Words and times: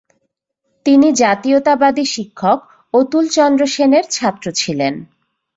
তিনি 0.85 1.07
জাতীয়তাবাদী 1.13 2.05
শিক্ষক 2.05 2.59
অতুলচন্দ্র 2.93 3.63
সেনের 3.67 4.05
ছাত্র 4.09 4.45
ছিলেন। 4.51 4.93